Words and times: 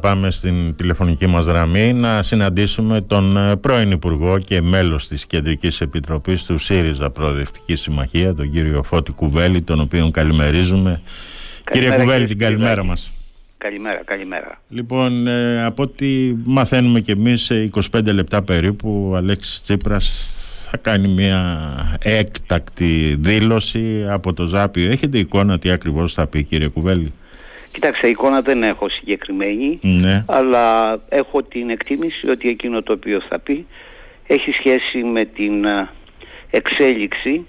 Πάμε 0.00 0.30
στην 0.30 0.74
τηλεφωνική 0.76 1.26
μας 1.26 1.46
γραμμή 1.46 1.92
να 1.92 2.22
συναντήσουμε 2.22 3.00
τον 3.00 3.36
ε, 3.36 3.56
πρώην 3.56 3.90
Υπουργό 3.90 4.38
και 4.38 4.60
μέλος 4.60 5.08
της 5.08 5.26
Κεντρικής 5.26 5.80
Επιτροπής 5.80 6.44
του 6.44 6.58
ΣΥΡΙΖΑ 6.58 7.10
Προοδευτική 7.10 7.74
Συμμαχία, 7.74 8.34
τον 8.34 8.50
κύριο 8.50 8.82
Φώτη 8.82 9.12
Κουβέλη, 9.12 9.62
τον 9.62 9.80
οποίο 9.80 10.10
καλημερίζουμε. 10.10 11.00
Καλημέρα, 11.64 11.94
κύριε 11.94 12.04
Κουβέλη, 12.04 12.26
την 12.26 12.38
καλημέρα 12.38 12.84
μας. 12.84 13.12
Καλημέρα, 13.58 14.02
καλημέρα. 14.04 14.60
Λοιπόν, 14.68 15.26
ε, 15.26 15.64
από 15.64 15.82
ό,τι 15.82 16.34
μαθαίνουμε 16.44 17.00
και 17.00 17.12
εμείς 17.12 17.42
σε 17.42 17.70
25 17.92 18.12
λεπτά 18.12 18.42
περίπου, 18.42 19.08
ο 19.10 19.16
Αλέξης 19.16 19.62
Τσίπρας 19.62 20.34
θα 20.70 20.76
κάνει 20.76 21.08
μια 21.08 21.98
έκτακτη 22.02 23.16
δήλωση 23.18 24.06
από 24.08 24.32
το 24.32 24.46
Ζάπιο. 24.46 24.90
Έχετε 24.90 25.18
εικόνα 25.18 25.58
τι 25.58 25.70
ακριβώς 25.70 26.12
θα 26.12 26.26
πει 26.26 26.42
κύριε 26.42 26.68
Κουβέλη; 26.68 27.12
Κοιτάξτε, 27.72 28.08
εικόνα 28.08 28.40
δεν 28.40 28.62
έχω 28.62 28.88
συγκεκριμένη, 28.88 29.78
ναι. 29.82 30.24
αλλά 30.28 30.98
έχω 31.08 31.42
την 31.42 31.70
εκτίμηση 31.70 32.28
ότι 32.28 32.48
εκείνο 32.48 32.82
το 32.82 32.92
οποίο 32.92 33.20
θα 33.28 33.38
πει 33.38 33.66
έχει 34.26 34.50
σχέση 34.50 34.98
με 35.04 35.24
την 35.24 35.64
ε, 35.64 35.88
εξέλιξη 36.50 37.46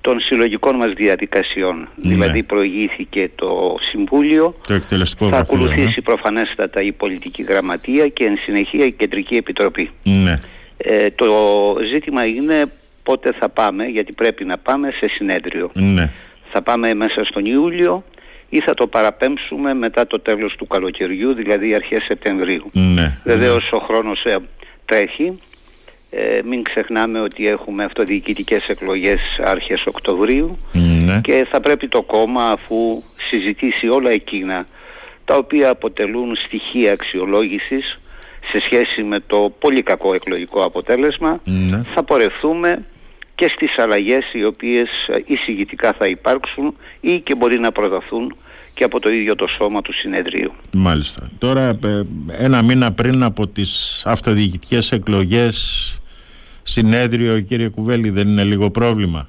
των 0.00 0.20
συλλογικών 0.20 0.76
μας 0.76 0.92
διαδικασιών. 0.92 1.76
Ναι. 1.76 2.12
Δηλαδή 2.12 2.42
προηγήθηκε 2.42 3.30
το 3.34 3.76
Συμβούλιο, 3.90 4.54
το 4.66 5.04
θα 5.30 5.38
ακολουθήσει 5.38 5.82
ναι. 5.96 6.02
προφανέστατα 6.04 6.82
η 6.82 6.92
Πολιτική 6.92 7.42
Γραμματεία 7.42 8.08
και 8.08 8.24
εν 8.24 8.38
συνεχεία 8.42 8.86
η 8.86 8.92
Κεντρική 8.92 9.34
Επιτροπή. 9.34 9.90
Ναι. 10.02 10.40
Ε, 10.76 11.10
το 11.10 11.26
ζήτημα 11.92 12.24
είναι 12.26 12.64
πότε 13.02 13.32
θα 13.32 13.48
πάμε, 13.48 13.84
γιατί 13.84 14.12
πρέπει 14.12 14.44
να 14.44 14.58
πάμε 14.58 14.90
σε 14.90 15.08
συνέδριο. 15.08 15.70
Ναι. 15.74 16.10
Θα 16.52 16.62
πάμε 16.62 16.94
μέσα 16.94 17.24
στον 17.24 17.44
Ιούλιο 17.44 18.04
ή 18.50 18.60
θα 18.60 18.74
το 18.74 18.86
παραπέμψουμε 18.86 19.74
μετά 19.74 20.06
το 20.06 20.20
τέλος 20.20 20.54
του 20.56 20.66
καλοκαιριού, 20.66 21.32
δηλαδή 21.34 21.74
αρχές 21.74 22.02
Σεπτεμβρίου. 22.02 22.70
Ναι. 22.72 23.18
Βεβαίως 23.24 23.72
ο 23.72 23.78
χρόνος 23.78 24.24
ε, 24.24 24.36
τρέχει. 24.84 25.38
Ε, 26.10 26.40
μην 26.44 26.62
ξεχνάμε 26.62 27.20
ότι 27.20 27.48
έχουμε 27.48 27.84
αυτοδιοικητικές 27.84 28.68
εκλογές 28.68 29.20
αρχές 29.44 29.82
Οκτωβρίου 29.86 30.58
ναι. 30.72 31.20
και 31.22 31.46
θα 31.50 31.60
πρέπει 31.60 31.88
το 31.88 32.02
κόμμα 32.02 32.48
αφού 32.48 33.02
συζητήσει 33.30 33.88
όλα 33.88 34.10
εκείνα 34.10 34.66
τα 35.24 35.36
οποία 35.36 35.70
αποτελούν 35.70 36.36
στοιχεία 36.36 36.92
αξιολόγησης 36.92 38.00
σε 38.52 38.60
σχέση 38.60 39.02
με 39.02 39.20
το 39.26 39.52
πολύ 39.58 39.82
κακό 39.82 40.14
εκλογικό 40.14 40.62
αποτέλεσμα 40.62 41.40
ναι. 41.44 41.82
θα 41.94 42.02
πορευθούμε 42.02 42.84
και 43.34 43.52
στις 43.54 43.78
αλλαγές 43.78 44.24
οι 44.32 44.44
οποίες 44.44 44.88
εισηγητικά 45.26 45.92
θα 45.92 46.08
υπάρξουν 46.08 46.76
ή 47.00 47.20
και 47.20 47.34
μπορεί 47.34 47.58
να 47.58 47.72
προταθούν 47.72 48.36
και 48.74 48.84
από 48.84 49.00
το 49.00 49.10
ίδιο 49.10 49.34
το 49.34 49.46
σώμα 49.46 49.82
του 49.82 49.92
συνεδρίου. 49.94 50.52
Μάλιστα. 50.72 51.30
Τώρα 51.38 51.78
ε, 51.84 52.02
ένα 52.30 52.62
μήνα 52.62 52.92
πριν 52.92 53.22
από 53.22 53.46
τις 53.46 54.02
αυτοδιοικητικές 54.06 54.92
εκλογές 54.92 55.94
συνέδριο 56.62 57.40
κύριε 57.40 57.68
Κουβέλη 57.68 58.10
δεν 58.10 58.28
είναι 58.28 58.44
λίγο 58.44 58.70
πρόβλημα; 58.70 59.28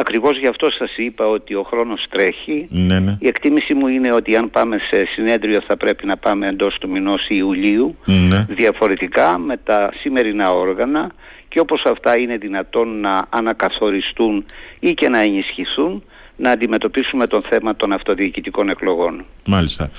Ακριβώς 0.00 0.38
γι' 0.38 0.46
αυτό 0.46 0.70
σας 0.70 0.96
είπα 0.96 1.26
ότι 1.26 1.54
ο 1.54 1.62
χρόνος 1.62 2.04
τρέχει. 2.10 2.68
Ναι, 2.70 2.98
ναι. 2.98 3.16
Η 3.20 3.26
εκτίμηση 3.26 3.74
μου 3.74 3.86
είναι 3.86 4.14
ότι 4.14 4.36
αν 4.36 4.50
πάμε 4.50 4.78
σε 4.90 5.04
συνέδριο 5.04 5.60
θα 5.66 5.76
πρέπει 5.76 6.06
να 6.06 6.16
πάμε 6.16 6.46
εντός 6.48 6.78
του 6.80 6.88
μηνός 6.88 7.26
Ιουλίου. 7.28 7.96
Ναι. 8.04 8.46
Διαφορετικά 8.48 9.38
με 9.38 9.56
τα 9.56 9.90
σημερινά 10.00 10.50
όργανα 10.50 11.10
και 11.48 11.60
όπως 11.60 11.82
αυτά 11.84 12.18
είναι 12.18 12.36
δυνατόν 12.36 13.00
να 13.00 13.26
ανακαθοριστούν 13.28 14.44
ή 14.78 14.94
και 14.94 15.08
να 15.08 15.20
ενισχυθούν 15.20 16.02
να 16.38 16.50
αντιμετωπίσουμε 16.50 17.26
τον 17.26 17.42
θέμα 17.48 17.76
των 17.76 17.92
αυτοδιοικητικών 17.92 18.68
εκλογών. 18.68 19.24
Μάλιστα. 19.46 19.90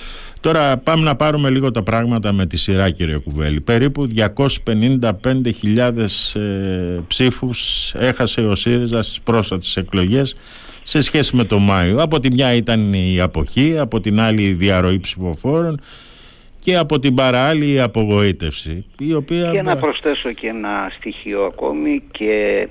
Τώρα 0.41 0.77
πάμε 0.77 1.03
να 1.03 1.15
πάρουμε 1.15 1.49
λίγο 1.49 1.71
τα 1.71 1.83
πράγματα 1.83 2.33
με 2.33 2.45
τη 2.45 2.57
σειρά 2.57 2.89
κύριε 2.89 3.17
Κουβέλη. 3.17 3.61
Περίπου 3.61 4.07
255.000 4.15 6.05
ε, 6.33 6.99
ψήφους 7.07 7.93
έχασε 7.95 8.41
ο 8.41 8.55
ΣΥΡΙΖΑ 8.55 9.03
στις 9.03 9.21
πρόσφατες 9.21 9.77
εκλογές 9.77 10.35
σε 10.83 11.01
σχέση 11.01 11.35
με 11.35 11.43
το 11.43 11.59
Μάιο. 11.59 12.01
Από 12.01 12.19
τη 12.19 12.31
μια 12.31 12.53
ήταν 12.53 12.93
η 12.93 13.19
αποχή, 13.19 13.79
από 13.79 13.99
την 13.99 14.19
άλλη 14.19 14.41
η 14.41 14.53
διαρροή 14.53 14.99
ψηφοφόρων 14.99 15.81
και 16.59 16.77
από 16.77 16.99
την 16.99 17.15
παράλληλη 17.15 17.73
η 17.73 17.79
απογοήτευση. 17.79 18.85
Η 18.99 19.13
οποία... 19.13 19.51
Και 19.51 19.61
να 19.61 19.77
προσθέσω 19.77 20.31
και 20.31 20.47
ένα 20.47 20.91
στοιχείο 20.97 21.43
ακόμη 21.43 22.03
και 22.11 22.67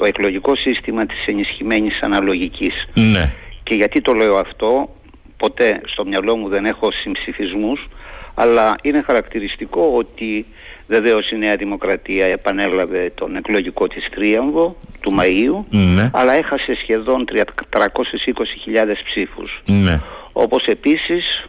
το 0.00 0.06
εκλογικό 0.06 0.56
σύστημα 0.56 1.06
της 1.06 1.26
ενισχυμένης 1.26 2.00
αναλογικής. 2.00 2.88
Ναι. 2.94 3.32
Και 3.62 3.74
γιατί 3.74 4.00
το 4.00 4.12
λέω 4.12 4.36
αυτό, 4.36 4.88
ποτέ 5.36 5.80
στο 5.84 6.04
μυαλό 6.04 6.36
μου 6.36 6.48
δεν 6.48 6.64
έχω 6.64 6.92
συμψηφισμούς, 6.92 7.88
αλλά 8.34 8.76
είναι 8.82 9.02
χαρακτηριστικό 9.02 9.92
ότι 9.96 10.46
βεβαίως 10.86 11.30
η 11.30 11.36
Νέα 11.36 11.56
Δημοκρατία 11.56 12.26
επανέλαβε 12.26 13.12
τον 13.14 13.36
εκλογικό 13.36 13.86
της 13.86 14.08
τρίαμβο 14.10 14.76
του 15.00 15.16
Μαΐου, 15.18 15.64
ναι. 15.70 16.10
αλλά 16.12 16.32
έχασε 16.32 16.74
σχεδόν 16.82 17.24
320.000 17.32 17.42
ψήφους. 19.04 19.62
Ναι. 19.66 20.00
Όπως 20.32 20.64
επίσης 20.64 21.48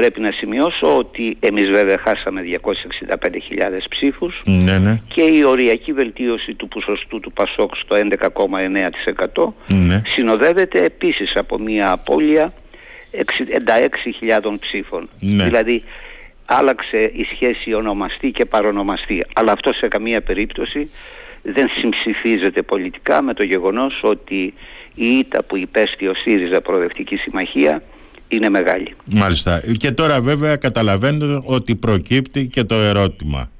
Πρέπει 0.00 0.20
να 0.20 0.30
σημειώσω 0.30 0.96
ότι 0.96 1.36
εμείς 1.40 1.68
βέβαια 1.68 1.98
χάσαμε 1.98 2.42
265.000 2.62 2.66
ψήφους 3.90 4.42
ναι, 4.44 4.78
ναι. 4.78 5.00
και 5.14 5.22
η 5.22 5.44
οριακή 5.44 5.92
βελτίωση 5.92 6.54
του 6.54 6.68
ποσοστού 6.68 7.20
του 7.20 7.32
Πασόκ 7.32 7.76
στο 7.76 7.96
11,9% 9.36 9.52
ναι. 9.66 10.02
συνοδεύεται 10.06 10.82
επίσης 10.82 11.36
από 11.36 11.58
μια 11.58 11.90
απώλεια 11.90 12.52
66.000 13.12 14.54
ψήφων. 14.60 15.08
Ναι. 15.20 15.44
Δηλαδή 15.44 15.82
άλλαξε 16.44 16.98
η 16.98 17.26
σχέση 17.34 17.74
ονομαστή 17.74 18.30
και 18.30 18.44
παρονομαστή. 18.44 19.26
Αλλά 19.34 19.52
αυτό 19.52 19.72
σε 19.72 19.88
καμία 19.88 20.20
περίπτωση 20.20 20.90
δεν 21.42 21.68
συμψηφίζεται 21.80 22.62
πολιτικά 22.62 23.22
με 23.22 23.34
το 23.34 23.44
γεγονός 23.44 24.00
ότι 24.02 24.54
η 24.94 25.06
ήττα 25.18 25.42
που 25.42 25.56
υπέστη 25.56 26.06
ο 26.06 26.14
ΣΥΡΙΖΑ 26.14 26.60
Προοδευτική 26.60 27.16
Συμμαχία 27.16 27.82
είναι 28.30 28.48
μεγάλη. 28.48 28.94
Μάλιστα. 29.04 29.62
Και 29.76 29.90
τώρα 29.90 30.20
βέβαια 30.20 30.56
καταλαβαίνετε 30.56 31.40
ότι 31.44 31.74
προκύπτει 31.74 32.46
και 32.46 32.64
το 32.64 32.74
ερώτημα 32.74 33.50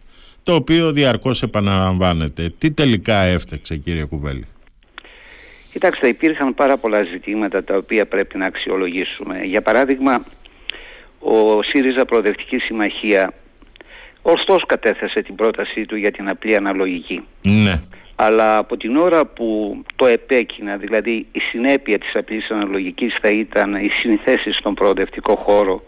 το 0.42 0.54
οποίο 0.54 0.92
διαρκώς 0.92 1.42
επαναλαμβάνεται. 1.42 2.52
Τι 2.58 2.70
τελικά 2.72 3.16
έφταξε 3.16 3.76
κύριε 3.76 4.04
Κουβέλη; 4.04 4.46
Κοιτάξτε 5.72 6.08
υπήρχαν 6.08 6.54
πάρα 6.54 6.76
πολλά 6.76 7.02
ζητήματα 7.02 7.64
τα 7.64 7.76
οποία 7.76 8.06
πρέπει 8.06 8.38
να 8.38 8.46
αξιολογήσουμε. 8.46 9.40
Για 9.44 9.62
παράδειγμα 9.62 10.24
ο 11.18 11.62
ΣΥΡΙΖΑ 11.62 12.04
Προοδευτική 12.04 12.58
Συμμαχία 12.58 13.32
ωστόσο 14.22 14.66
κατέθεσε 14.66 15.22
την 15.22 15.34
πρότασή 15.34 15.86
του 15.86 15.96
για 15.96 16.10
την 16.10 16.28
απλή 16.28 16.56
αναλογική. 16.56 17.22
Ναι 17.42 17.80
αλλά 18.22 18.56
από 18.56 18.76
την 18.76 18.96
ώρα 18.96 19.26
που 19.26 19.76
το 19.96 20.06
επέκεινα, 20.06 20.76
δηλαδή 20.76 21.26
η 21.32 21.40
συνέπεια 21.40 21.98
της 21.98 22.10
απλής 22.14 22.50
αναλογικής 22.50 23.16
θα 23.20 23.28
ήταν 23.28 23.74
οι 23.74 23.88
συνθέσεις 23.88 24.56
στον 24.56 24.74
προοδευτικό 24.74 25.34
χώρο 25.34 25.82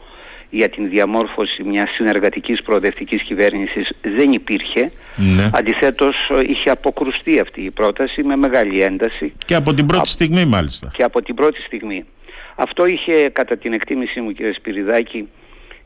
για 0.50 0.68
την 0.68 0.88
διαμόρφωση 0.88 1.62
μιας 1.62 1.90
συνεργατικής 1.90 2.62
προοδευτικής 2.62 3.22
κυβέρνησης 3.22 3.90
δεν 4.02 4.32
υπήρχε. 4.32 4.92
Ναι. 5.16 5.50
Αντιθέτως 5.54 6.16
είχε 6.46 6.70
αποκρουστεί 6.70 7.40
αυτή 7.40 7.60
η 7.60 7.70
πρόταση 7.70 8.22
με 8.22 8.36
μεγάλη 8.36 8.82
ένταση. 8.82 9.32
Και 9.46 9.54
από 9.54 9.74
την 9.74 9.86
πρώτη 9.86 10.08
στιγμή 10.08 10.44
μάλιστα. 10.44 10.90
Και 10.96 11.02
από 11.02 11.22
την 11.22 11.34
πρώτη 11.34 11.60
στιγμή. 11.60 12.04
Αυτό 12.54 12.86
είχε 12.86 13.28
κατά 13.32 13.56
την 13.56 13.72
εκτίμησή 13.72 14.20
μου 14.20 14.32
κύριε 14.32 14.52
Σπυριδάκη 14.52 15.28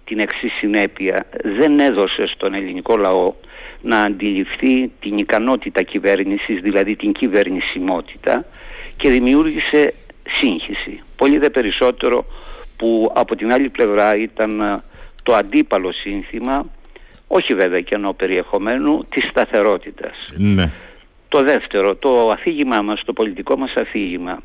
την 0.05 0.19
εξής 0.19 0.53
συνέπεια. 0.53 1.27
Δεν 1.59 1.79
έδωσε 1.79 2.27
στον 2.27 2.55
ελληνικό 2.55 2.97
λαό 2.97 3.35
να 3.87 4.01
αντιληφθεί 4.01 4.91
την 5.01 5.19
ικανότητα 5.19 5.83
κυβέρνησης, 5.83 6.61
δηλαδή 6.61 6.97
την 6.97 7.13
κυβερνησιμότητα 7.13 8.45
και 8.97 9.11
δημιούργησε 9.11 9.95
σύγχυση. 10.41 11.03
Πολύ 11.17 11.39
δε 11.39 11.51
περισσότερο 11.51 12.25
που 12.77 13.13
από 13.15 13.37
την 13.37 13.53
άλλη 13.53 13.69
πλευρά 13.69 14.17
ήταν 14.17 14.61
ε, 14.61 14.83
το 15.23 15.35
αντίπαλο 15.35 15.93
σύνθημα, 15.93 16.67
όχι 17.27 17.55
βέβαια 17.55 17.81
και 17.81 17.95
ενώ 17.95 18.13
περιεχομένου, 18.13 19.07
της 19.09 19.29
σταθερότητας. 19.31 20.17
Ναι. 20.37 20.71
Το 21.29 21.43
δεύτερο, 21.43 21.95
το 21.95 22.31
αφήγημά 22.31 22.83
μας, 22.83 23.03
το 23.05 23.13
πολιτικό 23.13 23.57
μας 23.57 23.75
αφήγημα, 23.75 24.43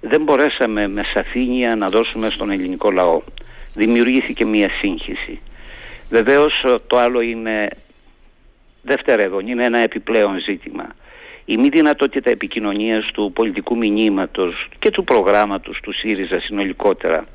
δεν 0.00 0.22
μπορέσαμε 0.22 0.88
με 0.88 1.02
σαφήνεια 1.14 1.76
να 1.76 1.88
δώσουμε 1.88 2.30
στον 2.30 2.50
ελληνικό 2.50 2.90
λαό. 2.90 3.22
Δημιουργήθηκε 3.74 4.44
μία 4.44 4.68
σύγχυση. 4.80 5.40
Βεβαίως 6.10 6.64
το 6.86 6.98
άλλο 6.98 7.20
είναι 7.20 7.68
δευτερεύον, 8.82 9.48
είναι 9.48 9.64
ένα 9.64 9.78
επιπλέον 9.78 10.40
ζήτημα. 10.40 10.86
Η 11.44 11.56
μη 11.56 11.68
δυνατότητα 11.68 12.30
επικοινωνίας 12.30 13.10
του 13.12 13.32
πολιτικού 13.34 13.76
μηνύματος 13.76 14.68
και 14.78 14.90
του 14.90 15.04
προγράμματος 15.04 15.80
του 15.82 15.92
ΣΥΡΙΖΑ 15.92 16.40
συνολικότερα 16.40 17.26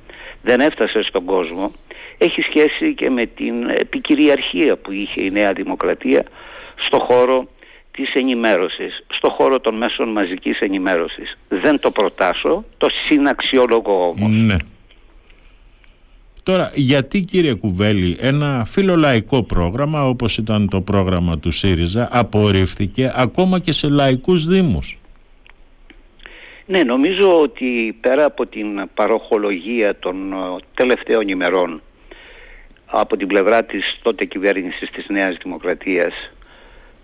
δεν 0.42 0.60
έφτασε 0.60 1.02
στον 1.02 1.26
κόσμο 1.26 1.72
έχει 2.18 2.42
σχέση 2.42 2.94
και 2.94 3.10
με 3.10 3.26
την 3.26 3.70
επικυριαρχία 3.70 4.78
που 4.78 4.92
είχε 4.92 5.22
η 5.22 5.32
Νέα 5.32 5.54
Δημοκρατία 5.54 6.26
στο 6.76 7.00
χώρο 7.00 7.48
της 7.92 8.14
ενημέρωσης, 8.14 9.06
στο 9.08 9.30
χώρο 9.30 9.60
των 9.60 9.76
μέσων 9.76 10.10
μαζικής 10.10 10.60
ενημέρωσης. 10.60 11.38
Δεν 11.48 11.80
το 11.80 11.92
προτάσω, 11.92 12.66
το 12.78 12.88
συναξιολογώ 13.08 14.08
όμως. 14.08 14.36
Ναι. 14.36 14.56
Τώρα, 16.46 16.72
γιατί 16.74 17.22
κύριε 17.22 17.54
Κουβέλη, 17.54 18.18
ένα 18.20 18.66
φιλολαϊκό 18.66 19.44
πρόγραμμα 19.44 20.08
όπως 20.08 20.38
ήταν 20.38 20.70
το 20.70 20.82
πρόγραμμα 20.82 21.40
του 21.40 21.52
ΣΥΡΙΖΑ 21.52 22.10
απορρίφθηκε 22.12 23.12
ακόμα 23.16 23.60
και 23.60 23.72
σε 23.72 23.88
λαϊκούς 23.90 24.46
δήμους; 24.46 24.98
Ναι, 26.66 26.84
νομίζω 26.84 27.42
ότι 27.42 27.98
πέρα 28.02 28.26
από 28.26 28.46
την 28.46 28.90
παροχολογία 28.94 30.00
των 30.00 30.34
ε, 30.34 30.36
τελευταίων 30.74 31.28
ημερών 31.28 31.82
από 32.86 33.18
την 33.18 33.28
πλευρά 33.28 33.64
της 33.64 34.00
τότε 34.02 34.26
κυβέρνησης 34.26 34.92
της 34.92 35.06
Νέας 35.10 35.38
Δημοκρατίας 35.44 36.14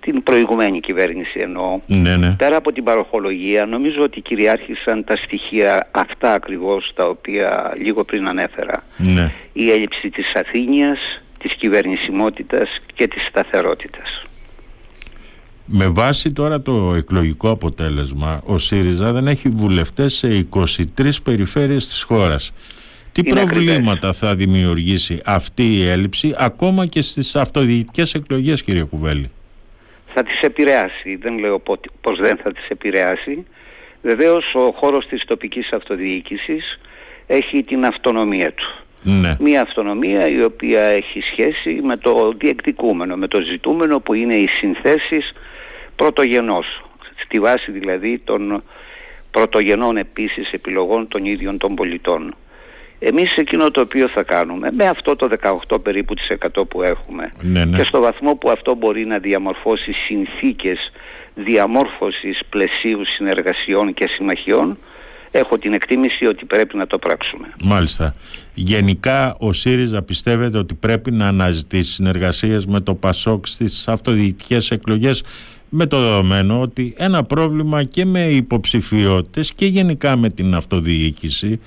την 0.02 0.24
προηγουμένη 0.24 0.80
κυβέρνηση 0.80 1.40
εννοώ. 1.40 1.80
Ναι, 1.88 2.16
ναι. 2.16 2.36
πέρα 2.38 2.56
από 2.56 2.72
την 2.72 2.84
παροχολογία 2.84 3.66
νομίζω 3.66 4.02
ότι 4.02 4.22
κυριάρχησαν 4.22 5.04
τα 5.04 5.16
στοιχεία 5.16 5.88
αυτά 5.92 6.34
ακριβώς 6.34 6.92
τα 6.96 7.06
οποία 7.08 7.74
λίγο 7.78 8.04
πριν 8.04 8.28
ανέφερα. 8.28 8.84
Ναι. 8.98 9.32
η 9.54 9.72
έλλειψη 9.72 10.10
της 10.10 10.34
Αθήνιας 10.36 11.00
της 11.40 11.54
κυβερνησιμότητας 11.54 12.70
και 12.94 13.08
της 13.08 13.28
σταθερότητας. 13.30 14.26
Με 15.66 15.88
βάση 15.88 16.32
τώρα 16.32 16.62
το 16.62 16.94
εκλογικό 16.98 17.50
αποτέλεσμα 17.50 18.42
ο 18.46 18.58
ΣΥΡΙΖΑ 18.58 19.12
δεν 19.12 19.28
έχει 19.28 19.50
βουλευτές 19.50 20.14
σε 20.14 20.48
23 20.98 21.22
περιφέρειες 21.24 21.88
της 21.88 22.02
χώρας. 22.02 22.52
Τι 23.12 23.24
προβλήματα 23.24 24.14
θα 24.14 24.36
δημιουργήσει 24.36 25.22
αυτή 25.26 25.78
η 25.78 25.84
έλλειψη 25.88 26.34
ακόμα 26.38 26.86
και 26.86 27.02
στις 27.02 27.36
αυτοδιοικητικές 27.36 28.14
εκλογές 28.14 28.64
κύριε 28.64 28.84
Κουβέλη; 28.84 29.30
Θα 30.14 30.24
τις 30.24 30.40
επηρεάσει. 30.40 31.16
Δεν 31.16 31.38
λέω 31.38 31.60
πως 32.02 32.20
δεν 32.20 32.38
θα 32.44 32.52
τις 32.52 32.68
επηρεάσει. 32.68 33.46
Βεβαίως 34.02 34.54
ο 34.56 34.72
χώρος 34.72 35.08
της 35.08 35.24
τοπικής 35.26 35.72
αυτοδιοίκησης 35.72 36.80
έχει 37.28 37.64
την 37.64 37.86
αυτονομία 37.86 38.54
του. 38.54 38.72
Ναι. 39.04 39.36
Μια 39.40 39.62
αυτονομία 39.62 40.30
η 40.30 40.44
οποία 40.44 40.82
έχει 40.82 41.22
σχέση 41.22 41.80
με 41.84 41.98
το 41.98 42.34
διεκδικούμενο, 42.38 43.16
με 43.16 43.28
το 43.28 43.42
ζητούμενο 43.42 44.00
που 44.00 44.14
είναι 44.14 44.34
οι 44.34 44.48
συνθέσεις 44.48 45.34
πρωτογενός. 45.96 46.84
Στη 47.24 47.40
βάση 47.40 47.72
δηλαδή 47.72 48.20
των 48.20 48.64
πρωτογενών 49.32 49.98
επίσης 49.98 50.52
επιλογών 50.52 51.08
των 51.08 51.26
ίδιων 51.26 51.58
των 51.58 51.76
πολιτών. 51.76 52.36
Εμείς 53.04 53.36
εκείνο 53.36 53.72
το 53.72 53.82
οποίο 53.82 54.08
θα 54.08 54.24
κάνουμε 54.24 54.70
με 54.72 54.88
αυτό 54.88 55.16
το 55.16 55.30
18 55.68 55.82
περίπου 55.84 56.14
της 56.14 56.28
100 56.56 56.68
που 56.70 56.84
έχουμε 56.84 57.32
ναι, 57.42 57.66
ναι. 57.66 57.78
και 57.78 57.84
στο 57.84 58.02
βαθμό 58.02 58.36
που 58.36 58.50
αυτό 58.50 58.76
μπορεί 58.76 59.06
να 59.06 59.18
διαμορφώσει 59.18 59.92
συνθήκες 59.92 60.92
διαμόρφωσης 61.34 62.40
πλαισίου 62.50 63.06
συνεργασιών 63.06 63.94
και 63.94 64.08
συμμαχιών 64.08 64.78
έχω 65.32 65.58
την 65.58 65.74
εκτίμηση 65.74 66.26
ότι 66.26 66.46
πρέπει 66.46 66.78
να 66.78 66.88
το 66.88 66.98
πράξουμε. 66.98 67.54
Μάλιστα. 67.64 68.14
Γενικά 68.54 69.36
ο 69.40 69.54
ΣΥΡΙΖΑ 69.54 70.02
πιστεύετε 70.02 70.58
ότι 70.58 70.74
πρέπει 70.74 71.12
να 71.12 71.28
αναζητήσει 71.28 71.92
συνεργασίες 71.92 72.66
με 72.66 72.80
το 72.80 72.96
ΠΑΣΟΚ 72.96 73.48
στις 73.48 73.88
αυτοδιοικητικές 73.88 74.72
εκλογές 74.72 75.24
με 75.70 75.86
το 75.86 76.00
δεδομένο 76.02 76.62
ότι 76.62 76.94
ένα 76.98 77.24
πρόβλημα 77.24 77.84
και 77.84 78.06
με 78.06 78.30
υποψηφιότητες 78.30 79.54
και 79.54 79.66
γενικά 79.66 80.18
με 80.18 80.30
την 80.30 80.56
αυτοδιοίκηση 80.56 81.60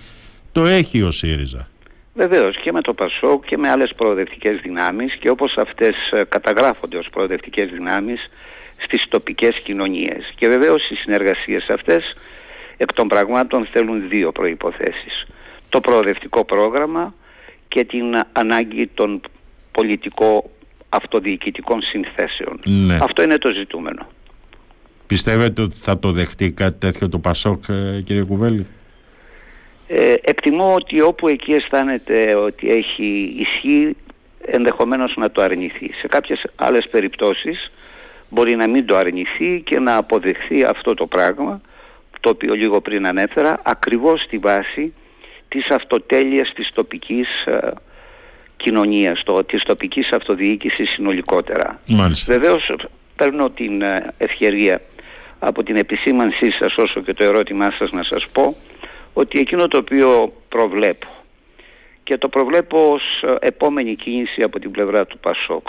το 0.54 0.64
έχει 0.64 1.02
ο 1.02 1.10
ΣΥΡΙΖΑ. 1.10 1.68
Βεβαίως 2.14 2.56
και 2.56 2.72
με 2.72 2.80
το 2.80 2.94
ΠΑΣΟΚ 2.94 3.44
και 3.46 3.56
με 3.56 3.68
άλλες 3.68 3.90
προοδευτικές 3.96 4.60
δυνάμεις 4.60 5.14
και 5.14 5.30
όπως 5.30 5.56
αυτές 5.56 5.94
ε, 6.10 6.24
καταγράφονται 6.28 6.96
ως 6.96 7.08
προοδευτικές 7.10 7.70
δυνάμεις 7.70 8.30
στις 8.76 9.04
τοπικές 9.08 9.60
κοινωνίες. 9.64 10.32
Και 10.36 10.48
βεβαίως 10.48 10.90
οι 10.90 10.94
συνεργασίες 10.94 11.66
αυτές 11.68 12.14
εκ 12.76 12.92
των 12.92 13.08
πραγμάτων 13.08 13.68
θέλουν 13.72 14.08
δύο 14.08 14.32
προϋποθέσεις. 14.32 15.26
Το 15.68 15.80
προοδευτικό 15.80 16.44
πρόγραμμα 16.44 17.14
και 17.68 17.84
την 17.84 18.04
ανάγκη 18.32 18.86
των 18.94 19.20
πολιτικών 19.72 20.42
αυτοδιοικητικών 20.88 21.82
συνθέσεων. 21.82 22.60
Ναι. 22.86 22.98
Αυτό 23.02 23.22
είναι 23.22 23.38
το 23.38 23.50
ζητούμενο. 23.50 24.06
Πιστεύετε 25.06 25.62
ότι 25.62 25.76
θα 25.76 25.98
το 25.98 26.10
δεχτεί 26.10 26.52
κάτι 26.52 26.78
τέτοιο 26.78 27.08
το 27.08 27.18
ΠΑΣΟΚ 27.18 27.64
ε, 27.68 28.00
κύριε 28.04 28.22
Κουβέλη; 28.22 28.66
Ε, 29.88 30.14
εκτιμώ 30.20 30.74
ότι 30.74 31.00
όπου 31.00 31.28
εκεί 31.28 31.52
αισθάνεται 31.52 32.34
ότι 32.34 32.70
έχει 32.70 33.34
ισχύ 33.38 33.96
ενδεχομένως 34.46 35.14
να 35.16 35.30
το 35.30 35.42
αρνηθεί. 35.42 35.92
Σε 35.92 36.06
κάποιες 36.06 36.44
άλλες 36.56 36.88
περιπτώσεις 36.90 37.70
μπορεί 38.28 38.56
να 38.56 38.68
μην 38.68 38.86
το 38.86 38.96
αρνηθεί 38.96 39.62
και 39.64 39.78
να 39.78 39.96
αποδεχθεί 39.96 40.64
αυτό 40.64 40.94
το 40.94 41.06
πράγμα 41.06 41.60
το 42.20 42.30
οποίο 42.30 42.54
λίγο 42.54 42.80
πριν 42.80 43.06
ανέφερα 43.06 43.60
ακριβώς 43.62 44.22
στη 44.22 44.38
βάση 44.38 44.94
της 45.48 45.70
αυτοτέλειας 45.70 46.52
της 46.54 46.70
τοπικής 46.74 47.28
ε, 47.44 47.70
κοινωνίας, 48.56 49.22
το, 49.24 49.44
της 49.44 49.62
τοπικής 49.62 50.10
αυτοδιοίκησης 50.12 50.90
συνολικότερα. 50.90 51.80
Μάλιστα. 51.86 52.32
Βεβαίως 52.32 52.74
παίρνω 53.16 53.50
την 53.50 53.82
ε, 53.82 54.14
ευκαιρία 54.18 54.80
από 55.38 55.62
την 55.62 55.76
επισήμανσή 55.76 56.50
σας 56.50 56.76
όσο 56.76 57.00
και 57.00 57.14
το 57.14 57.24
ερώτημά 57.24 57.70
σας 57.78 57.90
να 57.90 58.02
σας 58.02 58.26
πω 58.32 58.56
ότι 59.14 59.38
εκείνο 59.38 59.68
το 59.68 59.78
οποίο 59.78 60.32
προβλέπω 60.48 61.06
και 62.04 62.18
το 62.18 62.28
προβλέπω 62.28 62.92
ως 62.92 63.02
ε, 63.22 63.46
επόμενη 63.46 63.94
κίνηση 63.94 64.42
από 64.42 64.58
την 64.58 64.70
πλευρά 64.70 65.06
του 65.06 65.18
Πασόκ 65.18 65.68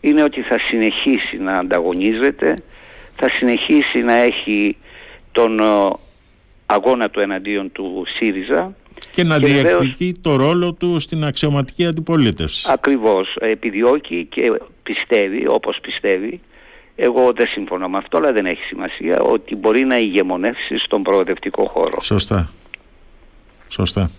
είναι 0.00 0.22
ότι 0.22 0.40
θα 0.40 0.58
συνεχίσει 0.58 1.36
να 1.38 1.58
ανταγωνίζεται, 1.58 2.62
θα 3.16 3.30
συνεχίσει 3.30 3.98
να 3.98 4.12
έχει 4.12 4.76
τον 5.32 5.58
ε, 5.58 5.90
αγώνα 6.66 7.10
του 7.10 7.20
εναντίον 7.20 7.72
του 7.72 8.04
ΣΥΡΙΖΑ 8.16 8.74
και 9.10 9.24
να 9.24 9.38
διεκδικεί 9.38 10.18
το 10.22 10.36
ρόλο 10.36 10.72
του 10.72 10.98
στην 10.98 11.24
αξιωματική 11.24 11.86
αντιπολίτευση. 11.86 12.68
Ακριβώς, 12.72 13.36
επιδιώκει 13.40 14.26
και 14.30 14.60
πιστεύει 14.82 15.46
όπως 15.48 15.78
πιστεύει 15.82 16.40
εγώ 17.00 17.32
δεν 17.32 17.46
συμφωνώ 17.46 17.88
με 17.88 17.96
αυτό, 17.96 18.16
αλλά 18.18 18.32
δεν 18.32 18.46
έχει 18.46 18.62
σημασία 18.62 19.20
ότι 19.20 19.56
μπορεί 19.56 19.84
να 19.84 19.98
ηγεμονεύσει 19.98 20.78
στον 20.78 21.02
προοδευτικό 21.02 21.64
χώρο. 21.64 22.00
Σωστά. 22.00 22.50
Σωστά. 23.68 24.10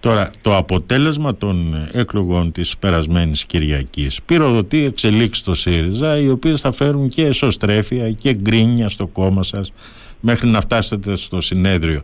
Τώρα, 0.00 0.30
το 0.42 0.56
αποτέλεσμα 0.56 1.36
των 1.36 1.88
εκλογών 1.92 2.52
της 2.52 2.76
περασμένης 2.76 3.44
Κυριακής 3.44 4.22
πυροδοτεί 4.22 4.84
εξελίξεις 4.84 5.42
στο 5.42 5.54
ΣΥΡΙΖΑ 5.54 6.18
οι 6.18 6.28
οποίες 6.28 6.60
θα 6.60 6.72
φέρουν 6.72 7.08
και 7.08 7.24
εσωστρέφεια 7.24 8.12
και 8.12 8.34
γκρίνια 8.34 8.88
στο 8.88 9.06
κόμμα 9.06 9.42
σας 9.42 9.72
μέχρι 10.20 10.48
να 10.48 10.60
φτάσετε 10.60 11.16
στο 11.16 11.40
συνέδριο. 11.40 12.02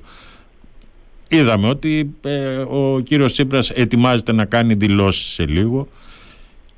Είδαμε 1.28 1.68
ότι 1.68 2.14
ε, 2.20 2.56
ο 2.56 3.00
κύριος 3.04 3.32
Τσίπρας 3.32 3.70
ετοιμάζεται 3.70 4.32
να 4.32 4.44
κάνει 4.44 4.74
δηλώσεις 4.74 5.32
σε 5.32 5.46
λίγο 5.46 5.88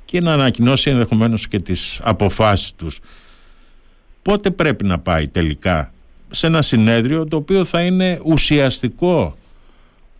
και 0.05 0.21
να 0.21 0.33
ανακοινώσει 0.33 0.89
ενδεχομένως 0.89 1.47
και 1.47 1.59
τις 1.59 1.99
αποφάσεις 2.03 2.73
τους. 2.73 2.99
Πότε 4.21 4.51
πρέπει 4.51 4.85
να 4.85 4.99
πάει 4.99 5.27
τελικά 5.27 5.93
σε 6.29 6.47
ένα 6.47 6.61
συνέδριο 6.61 7.25
το 7.25 7.37
οποίο 7.37 7.65
θα 7.65 7.81
είναι 7.81 8.19
ουσιαστικό 8.23 9.35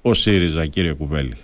ο 0.08 0.14
ΣΥΡΙΖΑ 0.14 0.66
κύριε 0.66 0.94
Κουβέλη. 0.94 1.38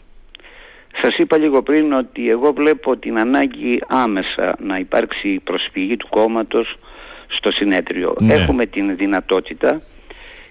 Σας 1.02 1.18
είπα 1.18 1.38
λίγο 1.38 1.62
πριν 1.62 1.94
ότι 1.94 2.30
εγώ 2.30 2.54
βλέπω 2.54 2.98
την 2.98 3.20
ανάγκη 3.20 3.82
άμεσα 3.88 4.56
να 4.60 4.78
υπάρξει 4.78 5.42
προσφυγή 5.44 5.98
του 5.98 6.08
κόμματος 6.10 6.78
στο 7.28 7.52
συνέδριο. 7.52 8.16
Ναι. 8.20 8.34
Έχουμε 8.34 8.66
την 8.66 8.96
δυνατότητα 8.96 9.82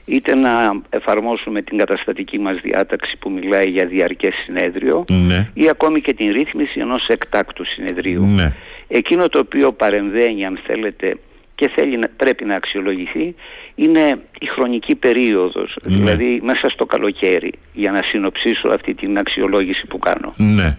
είτε 0.04 0.34
να 0.34 0.80
εφαρμόσουμε 0.90 1.62
την 1.62 1.78
καταστατική 1.78 2.38
μας 2.38 2.56
διάταξη 2.60 3.16
που 3.16 3.30
μιλάει 3.30 3.68
για 3.68 3.86
διαρκές 3.86 4.34
συνέδριο 4.44 5.04
ναι. 5.10 5.48
ή 5.54 5.68
ακόμη 5.68 6.00
και 6.00 6.14
την 6.14 6.32
ρύθμιση 6.32 6.80
ενός 6.80 7.06
εκτάκτου 7.06 7.64
συνεδρίου. 7.64 8.24
Ναι. 8.24 8.54
Εκείνο 8.88 9.28
το 9.28 9.38
οποίο 9.38 9.72
παρεμβαίνει 9.72 10.44
αν 10.44 10.58
θέλετε 10.66 11.16
και 11.60 11.70
θέλει 11.74 11.98
να, 11.98 12.08
πρέπει 12.16 12.44
να 12.44 12.54
αξιολογηθεί 12.54 13.34
είναι 13.74 14.20
η 14.40 14.46
χρονική 14.46 14.94
περίοδος, 14.94 15.76
Ναι. 15.82 15.96
δηλαδή 15.96 16.40
μέσα 16.44 16.68
στο 16.68 16.86
καλοκαίρι, 16.86 17.52
για 17.72 17.90
να 17.90 18.02
συνοψίσω 18.02 18.68
αυτή 18.68 18.94
την 18.94 19.18
αξιολόγηση 19.18 19.86
που 19.86 19.98
κάνω. 19.98 20.34
Ναι. 20.36 20.76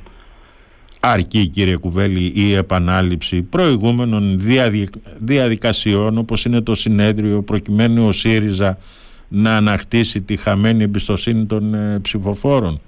Αρκεί 1.00 1.48
κύριε 1.48 1.78
Κουβέλη 1.78 2.32
η 2.36 2.54
επανάληψη 2.54 3.42
προηγούμενων 3.42 4.40
διαδικ... 4.40 4.88
διαδικασιών 5.18 6.18
όπως 6.18 6.46
είναι 6.46 6.62
το 6.62 6.76
συνέδριο 6.76 7.42
προκειμένου 7.42 8.08
ο 8.08 8.12
ΣΥΡΙΖΑ 8.12 8.78
να 9.28 9.56
ανακτήσει 9.58 10.22
τη 10.22 10.38
χαμένη 10.38 10.84
εμπιστοσύνη 10.84 11.46
των 11.46 11.74
ε, 11.74 12.00
ψηφοφόρων. 12.02 12.82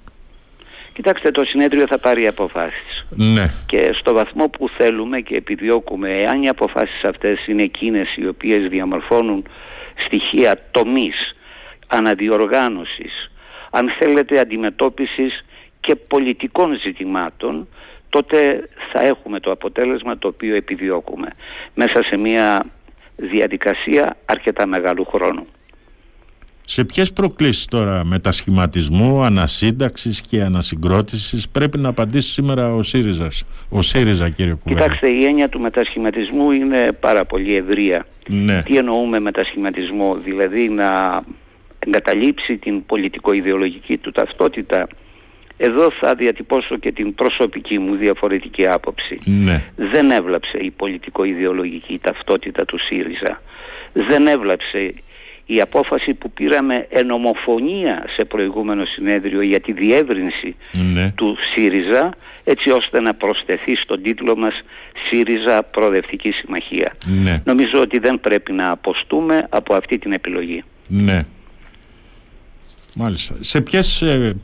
Κοιτάξτε, 0.93 1.31
το 1.31 1.45
συνέδριο 1.45 1.87
θα 1.87 1.99
πάρει 1.99 2.27
αποφάσεις. 2.27 3.05
Ναι. 3.09 3.51
Και 3.65 3.91
στο 3.93 4.13
βαθμό 4.13 4.49
που 4.49 4.69
θέλουμε 4.77 5.19
και 5.19 5.35
επιδιώκουμε, 5.35 6.09
εάν 6.09 6.43
οι 6.43 6.47
αποφάσεις 6.47 7.03
αυτές 7.03 7.47
είναι 7.47 7.63
εκείνες 7.63 8.15
οι 8.15 8.27
οποίες 8.27 8.67
διαμορφώνουν 8.67 9.47
στοιχεία 10.05 10.59
τομής, 10.71 11.35
αναδιοργάνωσης, 11.87 13.31
αν 13.71 13.89
θέλετε 13.99 14.39
αντιμετώπισης 14.39 15.45
και 15.79 15.95
πολιτικών 15.95 16.79
ζητημάτων, 16.79 17.67
τότε 18.09 18.69
θα 18.91 19.03
έχουμε 19.03 19.39
το 19.39 19.51
αποτέλεσμα 19.51 20.17
το 20.17 20.27
οποίο 20.27 20.55
επιδιώκουμε 20.55 21.27
μέσα 21.73 22.03
σε 22.03 22.17
μια 22.17 22.65
διαδικασία 23.15 24.17
αρκετά 24.25 24.67
μεγάλου 24.67 25.05
χρόνου. 25.05 25.47
Σε 26.65 26.83
ποιες 26.83 27.13
προκλήσεις 27.13 27.65
τώρα 27.65 28.05
μετασχηματισμού, 28.05 29.23
ανασύνταξης 29.23 30.21
και 30.21 30.41
ανασυγκρότησης 30.41 31.49
πρέπει 31.49 31.77
να 31.77 31.89
απαντήσει 31.89 32.31
σήμερα 32.31 32.73
ο 32.73 32.81
ΣΥΡΙΖΑ, 32.81 33.27
ο 33.69 33.81
ΣΥΡΙΖΑ 33.81 34.29
κύριε 34.29 34.53
Κουβέλη. 34.53 34.81
Κοιτάξτε 34.81 35.07
η 35.07 35.23
έννοια 35.23 35.49
του 35.49 35.59
μετασχηματισμού 35.59 36.51
είναι 36.51 36.91
πάρα 36.99 37.25
πολύ 37.25 37.55
ευρεία. 37.55 38.05
Ναι. 38.27 38.63
Τι 38.63 38.77
εννοούμε 38.77 39.19
μετασχηματισμό, 39.19 40.17
δηλαδή 40.23 40.69
να 40.69 41.21
εγκαταλείψει 41.79 42.57
την 42.57 42.85
πολιτικο-ιδεολογική 42.85 43.97
του 43.97 44.11
ταυτότητα. 44.11 44.87
Εδώ 45.57 45.91
θα 45.99 46.15
διατυπώσω 46.15 46.77
και 46.77 46.91
την 46.91 47.15
προσωπική 47.15 47.79
μου 47.79 47.95
διαφορετική 47.95 48.67
άποψη. 48.67 49.19
Ναι. 49.25 49.63
Δεν 49.75 50.11
έβλαψε 50.11 50.57
η 50.57 50.71
πολιτικο-ιδεολογική 50.71 51.99
ταυτότητα 52.03 52.65
του 52.65 52.79
ΣΥΡΙΖΑ. 52.79 53.41
Δεν 53.93 54.27
έβλαψε 54.27 54.93
η 55.55 55.61
απόφαση 55.61 56.13
που 56.13 56.31
πήραμε 56.31 56.87
εν 56.89 57.11
ομοφωνία 57.11 58.03
σε 58.15 58.25
προηγούμενο 58.25 58.85
συνέδριο 58.85 59.41
για 59.41 59.59
τη 59.61 59.71
διεύρυνση 59.73 60.55
Ναι. 60.93 61.11
του 61.15 61.37
ΣΥΡΙΖΑ 61.55 62.09
έτσι 62.43 62.69
ώστε 62.69 62.99
να 63.01 63.13
προσθεθεί 63.13 63.75
στον 63.75 64.01
τίτλο 64.03 64.35
μας 64.37 64.53
ΣΥΡΙΖΑ 65.09 65.63
Προοδευτική 65.63 66.31
Συμμαχία. 66.31 66.95
Ναι. 67.07 67.41
Νομίζω 67.45 67.81
ότι 67.81 67.99
δεν 67.99 68.19
πρέπει 68.19 68.51
να 68.51 68.71
αποστούμε 68.71 69.45
από 69.49 69.73
αυτή 69.75 69.97
την 69.97 70.11
επιλογή. 70.11 70.63
Ναι. 70.87 71.25
Μάλιστα. 72.95 73.35
Σε 73.39 73.61
ποιες... 73.61 74.01
ε, 74.01 74.35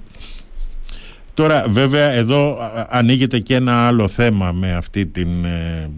Τώρα 1.34 1.66
βέβαια 1.70 2.10
εδώ 2.12 2.58
α- 2.62 2.88
ανοίγεται 2.90 3.40
και 3.40 3.56
ένα 3.56 3.88
άλλο 3.88 4.08
θέμα 4.08 4.52
με 4.52 4.74
αυτή 4.74 5.06
την, 5.06 5.46
ε, 5.46 5.90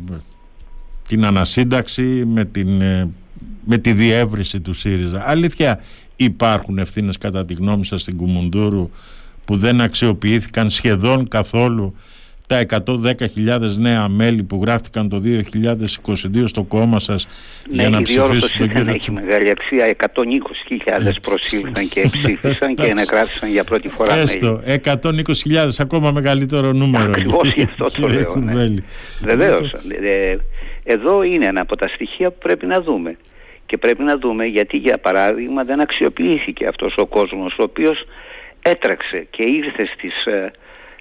την 1.08 1.26
ανασύνταξη, 1.26 2.02
με, 2.26 2.46
την, 2.46 2.82
ε, 2.82 3.10
με 3.66 3.78
τη 3.78 3.92
διεύρυνση 3.94 4.60
του 4.60 4.74
ΣΥΡΙΖΑ. 4.74 5.24
Αλήθεια 5.30 5.80
υπάρχουν 6.16 6.78
ευθύνες 6.78 7.18
κατά 7.18 7.46
τη 7.46 7.54
γνώμη 7.54 7.86
σας 7.86 8.02
στην 8.02 8.18
Κουμουντούρου 8.18 8.90
που 9.46 9.58
δεν 9.58 9.82
αξιοποιήθηκαν 9.82 10.70
σχεδόν 10.70 11.28
καθόλου 11.28 11.96
τα 12.48 12.66
110.000 12.86 13.60
νέα 13.78 14.08
μέλη 14.10 14.44
που 14.44 14.60
γράφτηκαν 14.64 15.10
το 15.10 15.22
2022 15.26 16.44
στο 16.46 16.64
κόμμα 16.64 17.00
σας 17.00 17.28
για 17.70 17.84
να 17.84 17.90
Ναι, 17.90 17.98
η 17.98 18.02
ψηφίσουν 18.02 18.28
διόρθωση 18.30 18.58
τον 18.58 18.68
δεν 18.68 18.76
κύριο 18.76 18.90
έχει 18.90 19.00
Τσίπρα. 19.00 19.24
μεγάλη 19.24 19.50
αξία. 19.50 19.96
120.000 21.06 21.16
προσήλθαν 21.22 21.88
και 21.90 22.10
ψήφισαν 22.22 22.76
και 22.76 22.86
ενεγράφησαν 22.86 23.50
για 23.52 23.64
πρώτη 23.64 23.90
φορά 23.90 24.16
μέλη. 24.16 24.22
Έστω, 24.22 24.62
120.000 24.66 25.70
ακόμα 25.80 26.12
μεγαλύτερο 26.12 26.74
νούμερο. 26.74 27.10
Ακριβώς 27.10 27.52
γι' 27.54 27.64
αυτό 27.64 27.86
το 27.86 27.92
Κύριε 27.92 28.12
λέω, 28.12 28.36
ναι. 28.36 28.52
Κουβέλη. 28.52 28.84
Βεβαίως. 29.22 29.72
Ε, 30.02 30.36
εδώ 30.84 31.24
είναι 31.24 31.46
ένα 31.46 31.62
από 31.62 31.76
τα 31.76 31.88
στοιχεία 31.88 32.30
που 32.32 32.38
πρέπει 32.40 32.66
να 32.66 32.82
δούμε. 32.82 33.18
Και 33.72 33.78
πρέπει 33.78 34.04
να 34.04 34.18
δούμε 34.18 34.46
γιατί 34.46 34.78
για 34.78 34.98
παράδειγμα 34.98 35.64
δεν 35.64 35.80
αξιοποιήθηκε 35.80 36.68
αυτός 36.68 36.94
ο 36.98 37.06
κόσμος 37.06 37.58
ο 37.60 37.64
οποίος 37.64 38.04
έτρεξε 38.62 39.28
και 39.30 39.44
ήρθε 39.44 39.86
στις 39.94 40.26
ε, 40.26 40.52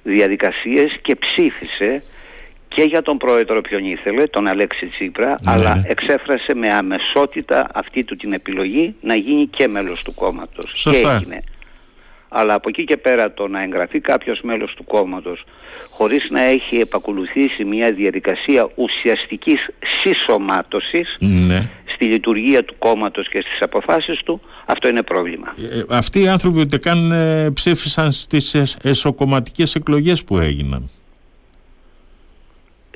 διαδικασίες 0.02 0.98
και 1.02 1.16
ψήφισε 1.16 2.02
και 2.68 2.82
για 2.82 3.02
τον 3.02 3.16
πρόεδρο 3.16 3.60
ποιον 3.60 3.84
ήθελε, 3.84 4.26
τον 4.26 4.46
Αλέξη 4.46 4.86
Τσίπρα, 4.86 5.28
Ναι, 5.28 5.52
αλλά 5.52 5.74
ναι. 5.74 5.82
εξέφρασε 5.86 6.54
με 6.54 6.66
αμεσότητα 6.74 7.66
αυτή 7.74 8.04
του 8.04 8.16
την 8.16 8.32
επιλογή 8.32 8.94
να 9.00 9.14
γίνει 9.14 9.46
και 9.46 9.68
μέλος 9.68 10.02
του 10.02 10.14
κόμματος. 10.14 10.70
Σωστά. 10.74 11.00
Και 11.08 11.14
έγινε. 11.16 11.42
Αλλά 12.28 12.54
από 12.54 12.68
εκεί 12.68 12.84
και 12.84 12.96
πέρα 12.96 13.32
το 13.32 13.48
να 13.48 13.62
εγγραφεί 13.62 14.00
κάποιος 14.00 14.40
μέλος 14.40 14.74
του 14.74 14.84
κόμματος 14.84 15.44
χωρίς 15.90 16.30
να 16.30 16.40
έχει 16.40 16.76
επακολουθήσει 16.76 17.64
μια 17.64 17.92
διαδικασία 17.92 18.70
ουσιαστικής 18.74 19.68
συσσωμάτωσης 20.02 21.16
Ναι. 21.20 21.70
Στη 22.00 22.09
λειτουργία 22.09 22.64
του 22.64 22.75
κόμματος 22.78 23.28
και 23.28 23.40
στις 23.40 23.61
αποφάσεις 23.61 24.21
του, 24.25 24.40
αυτό 24.66 24.88
είναι 24.88 25.02
πρόβλημα. 25.02 25.54
Ε, 25.71 25.80
αυτοί 25.88 26.21
οι 26.21 26.28
άνθρωποι 26.28 26.61
ούτε 26.61 26.78
καν 26.78 27.12
ε, 27.12 27.50
ψήφισαν 27.50 28.12
στις 28.12 28.54
εσ- 28.54 28.85
εσωκομματικές 28.85 29.75
εκλογές 29.75 30.25
που 30.25 30.38
έγιναν. 30.38 30.88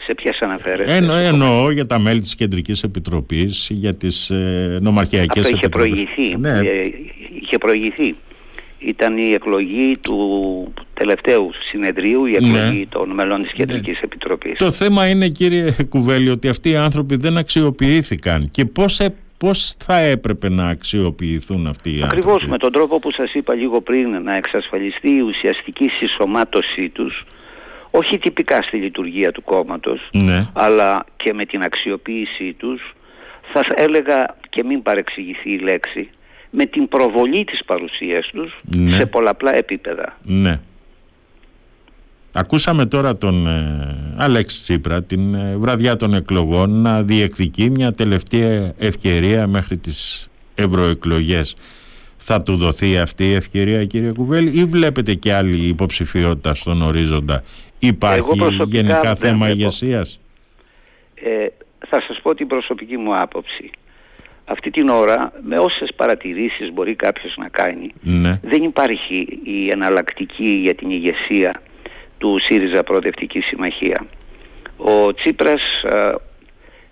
Σε 0.06 0.14
ποιες 0.14 0.38
αναφέρεται. 0.40 0.94
Εννο, 0.96 1.12
εννοώ 1.14 1.70
για 1.70 1.86
τα 1.86 1.98
μέλη 1.98 2.20
της 2.20 2.34
Κεντρικής 2.34 2.82
Επιτροπής, 2.82 3.68
για 3.72 3.94
τις 3.94 4.30
ε, 4.30 4.78
νομαρχιακές 4.82 5.44
Αυτό 5.44 5.56
είχε 5.56 5.66
επιτροπές. 5.66 5.88
προηγηθεί. 5.90 6.36
Ναι, 6.40 6.58
Ε, 6.58 6.80
είχε 7.42 7.58
προηγηθεί. 7.58 8.14
Ήταν 8.86 9.18
η 9.18 9.30
εκλογή 9.32 9.98
του 10.02 10.18
τελευταίου 10.94 11.50
συνεδρίου, 11.70 12.24
η 12.26 12.34
εκλογή 12.34 12.78
Ναι. 12.78 12.86
των 12.86 13.10
μελών 13.10 13.42
της 13.42 13.52
Κεντρικής 13.52 14.00
Επιτροπής. 14.00 14.58
Το 14.58 14.70
θέμα 14.70 15.08
είναι 15.08 15.28
κύριε 15.28 15.74
Κουβέλη 15.88 16.28
ότι 16.30 16.48
αυτοί 16.48 16.70
οι 16.70 16.76
άνθρωποι 16.76 17.16
δεν 17.16 17.36
αξιοποιήθηκαν 17.38 18.50
και 18.50 18.64
πώς, 18.64 19.00
ε, 19.00 19.14
πώς 19.38 19.72
θα 19.78 19.96
έπρεπε 19.98 20.48
να 20.48 20.68
αξιοποιηθούν 20.68 21.66
αυτοί 21.66 21.90
οι 21.90 22.02
Ακριβώς 22.04 22.32
άνθρωποι. 22.32 22.50
με 22.52 22.58
τον 22.58 22.72
τρόπο 22.72 22.98
που 22.98 23.12
σας 23.12 23.32
είπα 23.34 23.54
λίγο 23.54 23.80
πριν 23.80 24.22
να 24.22 24.34
εξασφαλιστεί 24.34 25.14
η 25.14 25.20
ουσιαστική 25.20 25.88
συσσωμάτωσή 25.88 26.88
τους 26.88 27.24
όχι 27.90 28.18
τυπικά 28.18 28.62
στη 28.62 28.76
λειτουργία 28.76 29.32
του 29.32 29.42
κόμματος 29.42 30.08
Ναι. 30.12 30.46
αλλά 30.52 31.04
και 31.16 31.32
με 31.34 31.44
την 31.46 31.62
αξιοποίησή 31.62 32.52
τους 32.58 32.94
θα 33.52 33.60
έλεγα 33.74 34.36
και 34.50 34.64
μην 34.64 34.82
παρεξηγηθεί 34.82 35.52
η 35.52 35.58
λέξη 35.58 36.08
με 36.56 36.66
την 36.66 36.88
προβολή 36.88 37.44
της 37.44 37.64
παρουσίας 37.64 38.26
τους 38.32 38.56
Ναι. 38.62 38.90
σε 38.96 39.06
πολλαπλά 39.06 39.56
επίπεδα. 39.56 40.18
Ναι. 40.22 40.60
Ακούσαμε 42.32 42.86
τώρα 42.86 43.16
τον 43.16 43.46
ε, 43.46 44.14
Αλέξη 44.16 44.62
Τσίπρα 44.62 45.02
την 45.02 45.34
ε, 45.34 45.56
βραδιά 45.56 45.96
των 45.96 46.14
εκλογών 46.14 46.70
να 46.70 47.02
διεκδικεί 47.02 47.70
μια 47.70 47.92
τελευταία 47.92 48.72
ευκαιρία 48.78 49.46
μέχρι 49.46 49.76
τις 49.76 50.28
ευρωεκλογές. 50.54 51.56
Θα 52.16 52.42
του 52.42 52.56
δοθεί 52.56 52.98
αυτή 52.98 53.28
η 53.30 53.32
ευκαιρία 53.34 53.84
κύριε 53.84 54.12
Κουβέλη 54.12 54.58
ή 54.60 54.64
βλέπετε 54.64 55.14
και 55.14 55.32
άλλη 55.34 55.56
υποψηφιότητα 55.56 56.54
στον 56.54 56.82
ορίζοντα; 56.82 57.42
Υπάρχει 57.78 58.18
Εγώ 58.18 58.34
προσωπικά 58.36 58.80
γενικά 58.80 59.00
δεν 59.00 59.16
θέμα 59.16 59.44
βλέπω. 59.44 59.52
ηγεσίας; 59.60 60.20
Ε, 61.14 61.46
θα 61.88 62.00
σας 62.08 62.20
πω 62.22 62.34
την 62.34 62.46
προσωπική 62.46 62.96
μου 62.96 63.16
άποψη. 63.16 63.70
Αυτή 64.44 64.70
την 64.70 64.88
ώρα 64.88 65.32
με 65.42 65.58
όσες 65.58 65.90
παρατηρήσεις 65.96 66.72
μπορεί 66.72 66.94
κάποιος 66.94 67.34
να 67.36 67.48
κάνει 67.48 67.90
Ναι. 68.00 68.40
δεν 68.42 68.62
υπάρχει 68.62 69.40
η 69.44 69.68
εναλλακτική 69.68 70.54
για 70.54 70.74
την 70.74 70.90
ηγεσία 70.90 71.62
του 72.18 72.38
ΣΥΡΙΖΑ 72.38 72.82
Προοδευτική 72.82 73.40
Συμμαχία. 73.40 74.06
Ο 74.76 75.14
Τσίπρας 75.14 75.62
α, 75.84 76.14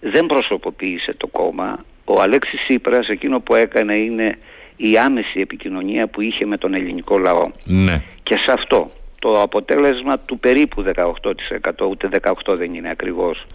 δεν 0.01 0.27
προσωποποίησε 0.27 1.15
το 1.17 1.27
κόμμα. 1.27 1.85
Ο 2.05 2.21
Αλέξης 2.21 2.61
Τσίπρας 2.69 3.09
εκείνο 3.09 3.41
που 3.41 3.55
έκανε 3.55 3.95
είναι 3.95 4.39
η 4.77 4.99
άμεση 4.99 5.41
επικοινωνία 5.41 6.07
που 6.07 6.21
είχε 6.21 6.47
με 6.47 6.57
τον 6.59 6.75
ελληνικό 6.75 7.19
λαό. 7.19 7.51
Ναι. 7.65 8.03
Και 8.23 8.35
σε 8.47 8.53
αυτό 8.53 8.91
το 9.19 9.41
αποτέλεσμα 9.41 10.19
του 10.19 10.39
περίπου 10.39 10.85
18% 10.95 11.87
ούτε 11.91 12.09
18 12.23 12.33
δεν 12.57 12.75
είναι 12.75 12.91
ακριβώς 12.91 13.47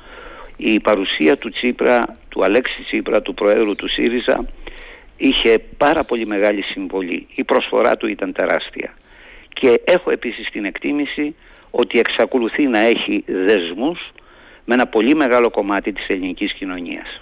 η 0.58 0.80
παρουσία 0.80 1.38
του 1.38 1.50
Τσίπρα, 1.50 2.18
του 2.30 2.44
Αλέξη 2.44 2.84
Τσίπρα, 2.84 3.22
του 3.22 3.34
Προέδρου 3.34 3.76
του 3.76 3.90
ΣΥΡΙΖΑ 3.90 4.46
είχε 5.18 5.60
πάρα 5.78 6.04
πολύ 6.04 6.26
μεγάλη 6.26 6.62
συμβολή. 6.62 7.28
Η 7.36 7.44
προσφορά 7.44 7.98
του 7.98 8.08
ήταν 8.08 8.34
τεράστια. 8.34 8.94
Και 9.54 9.82
έχω 9.84 10.12
επίσης 10.12 10.50
την 10.52 10.66
εκτίμηση 10.66 11.36
ότι 11.72 12.00
εξακολουθεί 12.00 12.68
να 12.68 12.80
έχει 12.80 13.24
δεσμούς 13.28 14.12
με 14.66 14.74
ένα 14.74 14.88
πολύ 14.88 15.16
μεγάλο 15.16 15.50
κομμάτι 15.50 15.94
της 15.94 16.08
ελληνικής 16.08 16.54
κοινωνίας. 16.54 17.22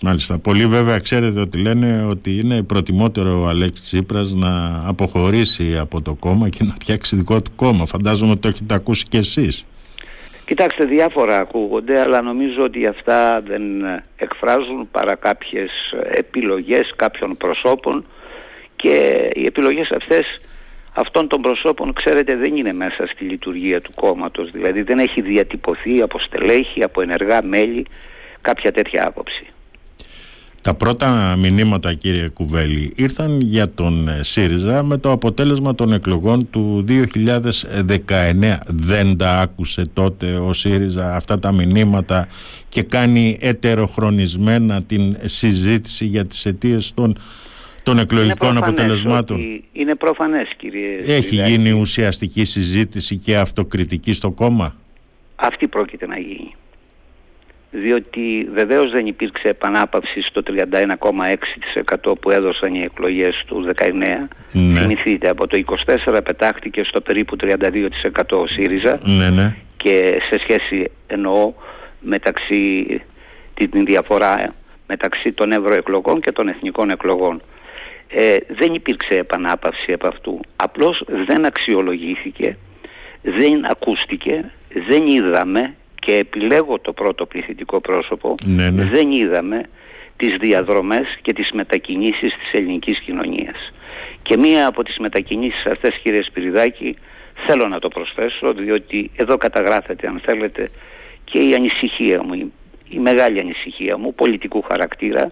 Μάλιστα. 0.00 0.38
Πολλοί 0.38 0.66
βέβαια 0.66 0.98
ξέρετε 0.98 1.40
ότι 1.40 1.58
λένε 1.58 2.04
ότι 2.04 2.38
είναι 2.38 2.62
προτιμότερο 2.62 3.40
ο 3.40 3.46
Αλέξης 3.48 3.86
Τσίπρας 3.86 4.32
να 4.32 4.82
αποχωρήσει 4.84 5.78
από 5.78 6.02
το 6.02 6.14
κόμμα 6.14 6.48
και 6.48 6.64
να 6.64 6.74
φτιάξει 6.80 7.16
δικό 7.16 7.42
του 7.42 7.50
κόμμα. 7.56 7.86
Φαντάζομαι 7.86 8.30
ότι 8.30 8.40
το 8.40 8.48
έχετε 8.48 8.74
ακούσει 8.74 9.04
κι 9.08 9.16
εσείς. 9.16 9.64
Κοιτάξτε, 10.48 10.84
διάφορα 10.84 11.38
ακούγονται, 11.38 12.00
αλλά 12.00 12.22
νομίζω 12.22 12.62
ότι 12.62 12.86
αυτά 12.86 13.40
δεν 13.40 13.62
εκφράζουν 14.16 14.88
παρά 14.90 15.14
κάποιες 15.14 15.70
επιλογές 16.10 16.92
κάποιων 16.96 17.36
προσώπων 17.36 18.06
και 18.76 19.28
οι 19.34 19.46
επιλογές 19.46 19.90
αυτές 19.90 20.40
αυτών 20.94 21.28
των 21.28 21.40
προσώπων, 21.40 21.92
ξέρετε, 21.92 22.36
δεν 22.36 22.56
είναι 22.56 22.72
μέσα 22.72 23.06
στη 23.06 23.24
λειτουργία 23.24 23.80
του 23.80 23.92
κόμματος. 23.94 24.50
Δηλαδή 24.50 24.82
δεν 24.82 24.98
έχει 24.98 25.20
διατυπωθεί 25.20 26.02
από 26.02 26.18
στελέχη, 26.18 26.82
από 26.82 27.00
ενεργά 27.00 27.42
μέλη 27.42 27.86
κάποια 28.40 28.72
τέτοια 28.72 29.04
άποψη. 29.06 29.46
Τα 30.62 30.74
πρώτα 30.74 31.36
μηνύματα 31.38 31.94
κύριε 31.94 32.28
Κουβέλη 32.28 32.92
ήρθαν 32.96 33.40
για 33.40 33.70
τον 33.70 34.08
ε, 34.08 34.20
ΣΥΡΙΖΑ 34.22 34.82
με 34.82 34.98
το 34.98 35.10
αποτέλεσμα 35.10 35.74
των 35.74 35.92
εκλογών 35.92 36.50
του 36.50 36.84
2019. 36.88 38.56
Δεν 38.66 39.16
τα 39.16 39.38
άκουσε 39.38 39.82
τότε 39.92 40.32
ο 40.34 40.52
ΣΥΡΙΖΑ 40.52 41.14
αυτά 41.16 41.38
τα 41.38 41.52
μηνύματα 41.52 42.28
και 42.68 42.82
κάνει 42.82 43.38
ετεροχρονισμένα 43.40 44.82
την 44.82 45.16
συζήτηση 45.24 46.04
για 46.04 46.26
τις 46.26 46.46
αιτίες 46.46 46.94
των, 46.94 47.18
των 47.82 47.98
εκλογικών 47.98 48.48
είναι 48.50 48.58
προφανές 48.58 48.80
αποτελεσμάτων. 48.80 49.36
ότι- 49.36 49.64
Είναι 49.72 49.94
προφανές 49.94 50.48
κύριε 50.56 50.94
Έχει 51.06 51.26
Σπυράκη. 51.26 51.50
γίνει 51.50 51.70
ουσιαστική 51.70 52.44
συζήτηση 52.44 53.16
και 53.16 53.36
αυτοκριτική 53.36 54.12
στο 54.12 54.30
κόμμα; 54.30 54.74
Αυτή 55.36 55.66
πρόκειται 55.68 56.06
να 56.06 56.18
γίνει. 56.18 56.54
Διότι 57.82 58.48
βεβαίως 58.52 58.90
δεν 58.90 59.06
υπήρξε 59.06 59.48
επανάπαυση 59.48 60.20
στο 60.20 60.42
31,6% 60.46 62.12
που 62.20 62.30
έδωσαν 62.30 62.74
οι 62.74 62.82
εκλογές 62.82 63.44
του 63.46 63.68
19. 63.76 63.92
Ναι. 64.52 64.80
Θυμηθείτε, 64.80 65.28
από 65.28 65.46
το 65.46 65.62
24 66.06 66.20
πετάχτηκε 66.24 66.82
στο 66.84 67.00
περίπου 67.00 67.36
32% 67.40 67.50
ο 68.30 68.46
ΣΥΡΙΖΑ 68.46 68.98
ναι, 69.02 69.30
ναι. 69.30 69.56
και 69.76 70.20
σε 70.30 70.38
σχέση 70.38 70.90
εννοώ 71.06 71.52
μεταξύ 72.00 72.86
την 73.54 73.84
διαφορά 73.84 74.54
μεταξύ 74.86 75.32
των 75.32 75.52
ευρωεκλογών 75.52 76.20
και 76.20 76.32
των 76.32 76.48
εθνικών 76.48 76.90
εκλογών. 76.90 77.42
Ε, 78.08 78.36
δεν 78.48 78.74
υπήρξε 78.74 79.14
επανάπαυση 79.14 79.92
από 79.92 80.06
αυτού. 80.06 80.40
Απλώς 80.56 81.04
δεν 81.26 81.46
αξιολογήθηκε, 81.46 82.56
δεν 83.22 83.70
ακούστηκε, 83.70 84.52
δεν 84.88 85.06
είδαμε 85.06 85.74
και 85.98 86.14
επιλέγω 86.14 86.78
το 86.78 86.92
πρώτο 86.92 87.26
πληθυντικό 87.26 87.80
πρόσωπο, 87.80 88.34
ναι, 88.44 88.70
ναι. 88.70 88.84
δεν 88.84 89.10
είδαμε 89.10 89.60
τις 90.16 90.36
διαδρομές 90.36 91.18
και 91.22 91.32
τις 91.32 91.50
μετακινήσεις 91.52 92.34
της 92.34 92.50
ελληνικής 92.52 92.98
κοινωνίας. 92.98 93.72
Και 94.22 94.36
μία 94.36 94.66
από 94.66 94.82
τις 94.82 94.98
μετακινήσεις 94.98 95.66
αυτές 95.66 96.00
κύριε 96.02 96.22
Σπυριδάκη 96.22 96.96
θέλω 97.46 97.68
να 97.68 97.78
το 97.78 97.88
προσθέσω 97.88 98.52
διότι 98.52 99.10
εδώ 99.16 99.36
καταγράφεται 99.36 100.06
αν 100.06 100.20
θέλετε 100.24 100.70
και 101.24 101.38
η 101.38 101.54
ανησυχία 101.54 102.22
μου, 102.22 102.52
η 102.88 102.98
μεγάλη 102.98 103.40
ανησυχία 103.40 103.98
μου 103.98 104.14
πολιτικού 104.14 104.62
χαρακτήρα 104.62 105.30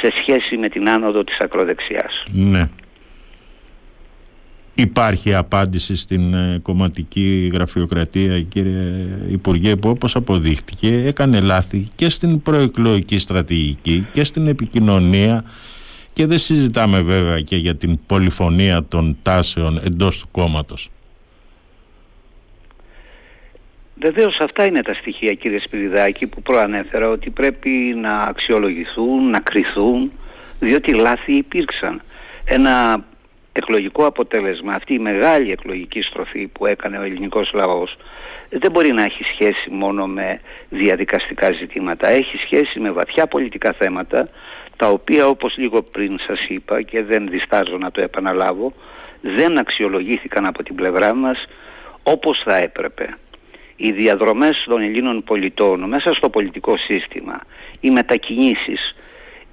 σε 0.00 0.12
σχέση 0.20 0.56
με 0.56 0.68
την 0.68 0.88
άνοδο 0.88 1.24
της 1.24 1.36
ακροδεξιάς. 1.38 2.22
Ναι. 2.32 2.68
Υπάρχει 4.74 5.34
απάντηση 5.34 5.96
στην 5.96 6.34
ε, 6.34 6.58
κομματική 6.62 7.50
γραφειοκρατία 7.52 8.42
κύριε 8.42 9.06
Υπουργέ 9.28 9.76
που 9.76 9.88
όπως 9.88 10.16
αποδείχτηκε 10.16 11.02
έκανε 11.06 11.40
λάθη 11.40 11.88
και 11.94 12.08
στην 12.08 12.42
προεκλογική 12.42 13.18
στρατηγική 13.18 14.06
και 14.12 14.24
στην 14.24 14.46
επικοινωνία 14.46 15.44
και 16.12 16.26
δεν 16.26 16.38
συζητάμε 16.38 17.00
βέβαια 17.00 17.40
και 17.40 17.56
για 17.56 17.76
την 17.76 17.98
πολυφωνία 18.06 18.84
των 18.84 19.16
τάσεων 19.22 19.80
εντός 19.84 20.18
του 20.20 20.28
κόμματος. 20.30 20.90
Βεβαίως 24.00 24.38
αυτά 24.40 24.64
είναι 24.64 24.82
τα 24.82 24.94
στοιχεία 24.94 25.34
κύριε 25.34 25.58
Σπυριδάκη 25.58 26.26
που 26.26 26.42
προανέφερα 26.42 27.08
ότι 27.08 27.30
πρέπει 27.30 27.70
να 28.00 28.20
αξιολογηθούν, 28.20 29.30
να 29.30 29.40
κριθούν 29.40 30.12
διότι 30.60 30.94
λάθη 30.94 31.32
υπήρξαν. 31.32 32.02
Ένα 32.44 33.04
εκλογικό 33.52 34.06
αποτέλεσμα, 34.06 34.74
αυτή 34.74 34.94
η 34.94 34.98
μεγάλη 34.98 35.50
εκλογική 35.50 36.02
στροφή 36.02 36.46
που 36.46 36.66
έκανε 36.66 36.98
ο 36.98 37.02
ελληνικός 37.02 37.50
λαός 37.54 37.96
δεν 38.58 38.70
μπορεί 38.70 38.92
να 38.92 39.02
έχει 39.02 39.22
σχέση 39.22 39.70
μόνο 39.70 40.06
με 40.06 40.40
διαδικαστικά 40.68 41.52
ζητήματα. 41.52 42.08
Έχει 42.08 42.36
σχέση 42.36 42.80
με 42.80 42.90
βαθιά 42.90 43.26
πολιτικά 43.26 43.72
θέματα 43.72 44.28
τα 44.76 44.88
οποία 44.88 45.26
όπως 45.26 45.56
λίγο 45.56 45.82
πριν 45.82 46.18
σας 46.26 46.46
είπα 46.48 46.82
και 46.82 47.02
δεν 47.02 47.28
διστάζω 47.28 47.78
να 47.78 47.90
το 47.90 48.00
επαναλάβω 48.00 48.72
δεν 49.20 49.58
αξιολογήθηκαν 49.58 50.46
από 50.46 50.62
την 50.62 50.74
πλευρά 50.74 51.14
μας 51.14 51.44
όπως 52.02 52.42
θα 52.44 52.56
έπρεπε 52.56 53.16
οι 53.76 53.92
διαδρομές 53.92 54.64
των 54.68 54.82
Ελλήνων 54.82 55.22
πολιτών 55.24 55.88
μέσα 55.88 56.14
στο 56.14 56.30
πολιτικό 56.30 56.76
σύστημα, 56.76 57.40
οι 57.80 57.90
μετακινήσεις, 57.90 58.94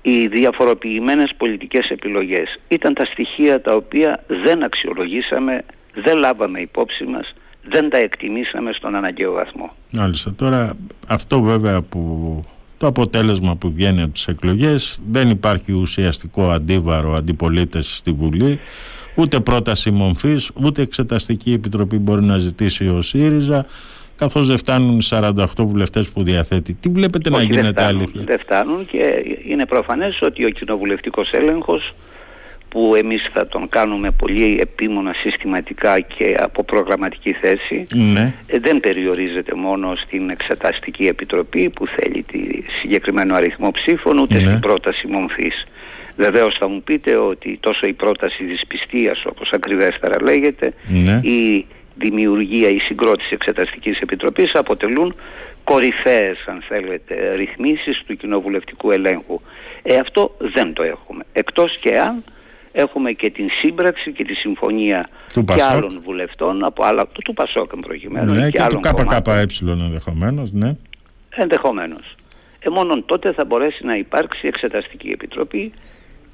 οι 0.01 0.27
διαφοροποιημένες 0.27 1.32
πολιτικές 1.38 1.89
επιλογές 1.89 2.60
ήταν 2.68 2.94
τα 2.94 3.06
στοιχεία 3.06 3.62
τα 3.62 3.75
οποία 3.75 4.24
δεν 4.27 4.63
αξιολογήσαμε, 4.63 5.65
δεν 5.94 6.18
λάβαμε 6.18 6.60
υπόψη 6.60 7.03
μας, 7.03 7.34
δεν 7.63 7.89
τα 7.89 7.98
εκτιμήσαμε 7.98 8.72
στον 8.74 8.96
αναγκαίο 8.96 9.32
βαθμό. 9.32 9.75
Μάλιστα. 9.91 10.34
Τώρα 10.34 10.77
αυτό 11.08 11.41
βέβαια 11.41 11.82
που 11.82 12.44
το 12.77 12.88
αποτέλεσμα 12.88 13.56
που 13.56 13.72
βγαίνει 13.72 14.01
από 14.01 14.13
τις 14.13 14.27
εκλογές 14.27 15.00
δεν 15.10 15.29
υπάρχει 15.29 15.72
ουσιαστικό 15.72 16.50
αντίβαρο 16.50 17.13
αντιπολίτες 17.13 17.96
στη 17.96 18.12
Βουλή 18.12 18.60
ούτε 19.15 19.39
πρόταση 19.39 19.91
μομφής 19.91 20.51
ούτε 20.53 20.82
εξεταστική 20.82 21.53
επιτροπή 21.53 21.98
μπορεί 21.98 22.24
να 22.24 22.38
ζητήσει 22.38 22.88
ο 22.88 23.01
ΣΥΡΙΖΑ 23.01 23.65
καθώς 24.20 24.48
δεν 24.48 24.58
φτάνουν 24.58 25.00
οι 25.00 25.04
48 25.10 25.46
βουλευτές 25.58 26.10
που 26.10 26.24
διαθέτει. 26.24 26.74
Τι 26.74 26.90
βλέπετε 26.90 27.30
να 27.30 27.42
γίνεται 27.42 27.72
δεν 27.72 27.86
αλήθεια; 27.86 28.22
Δεν 28.26 28.40
φτάνουν 28.40 28.86
και 28.86 29.24
είναι 29.48 29.66
προφανές 29.66 30.20
ότι 30.22 30.46
ο 30.46 30.50
κοινοβουλευτικός 30.50 31.34
έλεγχος 31.34 31.94
που 32.70 32.96
εμείς 32.96 33.29
θα 33.34 33.48
τον 33.48 33.70
κάνουμε 33.70 34.12
πολύ 34.12 34.58
επίμονα 34.62 35.14
συστηματικά 35.14 36.00
και 36.00 36.36
από 36.40 36.64
προγραμματική 36.64 37.34
θέση 37.34 37.88
ναι. 38.14 38.34
Ε, 38.48 38.60
δεν 38.60 38.79
περιορίζεται 38.79 39.55
μόνο 39.55 39.96
στην 39.96 40.29
Εξεταστική 40.29 41.05
Επιτροπή 41.05 41.70
που 41.70 41.88
θέλει 41.88 42.24
τη 42.24 42.40
συγκεκριμένο 42.82 43.36
αριθμό 43.36 43.72
ψήφων 43.72 44.18
ούτε 44.18 44.34
ναι. 44.34 44.40
στην 44.40 44.60
πρόταση 44.60 45.08
μομφής. 45.08 45.68
Βεβαίως 46.16 46.55
θα 46.60 46.68
μου 46.70 46.82
πείτε 46.84 47.16
ότι 47.16 47.58
τόσο 47.60 47.88
η 47.88 47.94
πρόταση 47.94 48.44
της 48.44 48.62
πιστείας 48.68 49.25
όπως 49.25 49.50
ακριβέστερα 49.51 50.22
λέγεται 50.22 50.74
ναι. 50.88 51.20
η 51.24 51.66
δημιουργία, 52.00 52.70
η 52.70 52.79
συγκρότηση 52.79 53.33
Εξεταστικής 53.33 54.00
Επιτροπής 54.00 54.51
αποτελούν 54.53 55.16
κορυφαίες 55.64 56.38
αν 56.46 56.64
θέλετε 56.68 57.33
ρυθμίσεις 57.35 58.03
του 58.07 58.16
κοινοβουλευτικού 58.16 58.92
ελέγχου. 58.92 59.40
Ε, 59.83 59.96
αυτό 59.96 60.35
δεν 60.38 60.74
το 60.74 60.83
έχουμε. 60.83 61.24
Εκτός 61.33 61.77
και 61.77 62.00
αν 62.00 62.24
έχουμε 62.72 63.12
και 63.12 63.29
την 63.29 63.50
σύμπραξη 63.62 64.12
και 64.12 64.24
τη 64.24 64.33
συμφωνία 64.33 65.09
του 65.33 65.44
και 65.44 65.64
άλλων 65.64 66.01
βουλευτών 66.03 66.66
από 66.66 66.83
άλλα, 66.83 67.07
του, 67.07 67.22
του 67.22 67.33
Πασόκ 67.33 67.75
προκειμένου 67.75 68.33
ναι, 68.33 68.44
και, 68.44 68.50
και 68.50 68.62
άλλων 68.62 68.81
του 68.81 69.05
ΚΚΕ 69.05 69.46
ενδεχομένως, 69.83 70.51
ναι. 70.51 70.75
Ενδεχομένως. 71.29 72.16
Ε, 72.59 72.70
μόνον 72.70 73.05
τότε 73.05 73.33
θα 73.33 73.46
μπορέσει 73.46 73.85
να 73.85 73.96
υπάρξει 73.96 74.48
εξεταστική 74.48 75.09
επιτροπή 75.09 75.74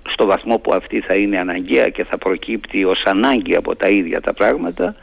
στο 0.09 0.25
βαθμό 0.25 0.57
που 0.57 0.73
αυτή 0.73 0.99
θα 0.99 1.13
είναι 1.13 1.37
αναγκαία 1.37 1.89
και 1.89 2.03
θα 2.03 2.17
προκύπτει 2.17 2.85
ως 2.85 3.03
ανάγκη 3.05 3.55
από 3.55 3.75
τα 3.75 3.87
ίδια 3.87 4.21
τα 4.21 4.33
πράγματα 4.33 4.95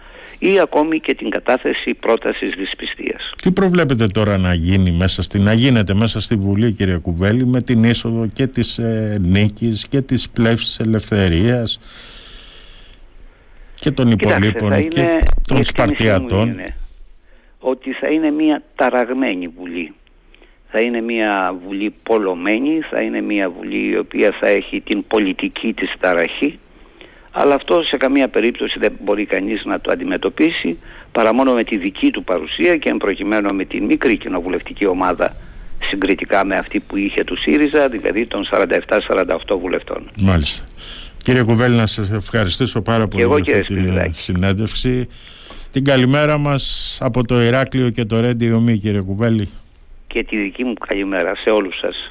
ή 0.44 0.59
ακόμη 0.61 1.00
και 1.00 1.14
την 1.14 1.31
κατάθεση 1.31 1.94
πρότασης 1.94 2.55
δυσπιστίας. 2.55 3.33
Τι 3.42 3.52
προβλέπετε 3.52 4.07
τώρα 4.07 4.38
να 4.38 4.55
γίνει 4.55 4.90
μέσα 4.90 5.22
στη, 5.22 5.38
να 5.38 5.52
γίνεται 5.52 5.94
μέσα 5.94 6.20
στη 6.20 6.35
Βουλή 6.35 6.72
κύριε 6.72 6.98
Κουβέλη 6.98 7.46
με 7.46 7.62
την 7.62 7.85
είσοδο 7.85 8.26
και 8.26 8.46
της 8.46 8.78
ε, 8.78 9.16
νίκης 9.20 9.88
και 9.88 10.00
της 10.00 10.31
πλεύσης 10.31 10.78
ελευθερίας 10.78 11.81
και 13.74 13.90
των 13.90 14.11
υπολείπων 14.11 14.88
και 14.88 15.22
των 15.46 15.64
Σπαρτιατών; 15.64 16.61
ότι 17.59 17.92
θα 17.92 18.09
είναι 18.09 18.31
μια 18.31 18.62
ταραγμένη 18.74 19.48
Βουλή. 19.59 19.94
Θα 20.70 20.81
είναι 20.81 21.00
μια 21.00 21.55
Βουλή 21.64 21.94
πολλωμένη, 22.02 22.81
θα 22.90 23.02
είναι 23.02 23.20
μια 23.20 23.50
Βουλή 23.50 23.90
η 23.90 23.98
οποία 23.98 24.37
θα 24.40 24.48
έχει 24.48 24.81
την 24.81 25.07
πολιτική 25.07 25.72
της 25.72 25.92
ταραχή 26.00 26.59
αλλά 27.33 27.55
αυτό 27.55 27.83
σε 27.83 27.97
καμία 27.97 28.29
περίπτωση 28.29 28.79
δεν 28.79 28.92
μπορεί 29.05 29.27
κανείς 29.27 29.64
να 29.64 29.81
το 29.81 29.90
αντιμετωπίσει 29.92 30.79
παρά 31.12 31.35
μόνο 31.35 31.53
με 31.53 31.64
τη 31.64 31.77
δική 31.77 32.11
του 32.11 32.25
παρουσία 32.25 32.77
και 32.77 32.95
προκειμένου 32.99 33.55
με 33.55 33.64
τη 33.64 33.81
μικρή 33.81 34.16
κοινοβουλευτική 34.16 34.87
ομάδα 34.87 35.37
συγκριτικά 35.88 36.45
με 36.45 36.55
αυτή 36.55 36.81
που 36.81 36.97
είχε 36.97 37.25
του 37.25 37.37
ΣΥΡΙΖΑ, 37.37 37.88
δηλαδή 37.88 38.27
των 38.27 38.49
47-48 38.51 39.59
βουλευτών. 39.61 40.11
Μάλιστα. 40.18 40.64
Κύριε 41.23 41.42
Κουβέλη, 41.42 41.77
να 41.77 41.87
σας 41.87 42.11
ευχαριστήσω 42.11 42.83
πάρα 42.83 43.09
πολύ 43.09 43.40
για 43.42 43.59
αυτή 43.59 43.75
την 43.75 44.14
συνέντευξη. 44.14 45.09
Την 45.71 45.85
καλημέρα 45.85 46.38
μας 46.38 46.99
από 47.01 47.25
το 47.25 47.42
Ηράκλειο 47.42 47.90
και 47.90 48.05
το 48.05 48.21
Ρέντι 48.21 48.53
Ομί, 48.53 48.79
κύριε 48.79 49.01
Κουβέλη. 49.01 49.49
Και 50.07 50.25
τη 50.25 50.37
δική 50.37 50.64
μου 50.64 50.75
καλημέρα 50.75 51.35
σε 51.35 51.51
όλους 51.51 51.79
σας. 51.79 52.11